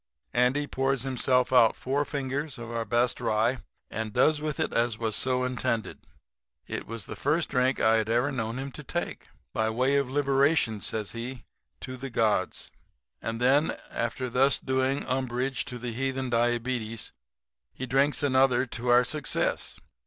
[0.33, 3.59] "Andy pours himself out four fingers of our best rye
[3.91, 5.99] and does with it as was so intended.
[6.65, 9.27] It was the first drink I had ever known him to take.
[9.53, 11.45] "'By way of liberation,' says he,
[11.81, 12.71] 'to the gods.'
[13.21, 17.11] "And then after thus doing umbrage to the heathen diabetes
[17.71, 19.77] he drinks another to our success.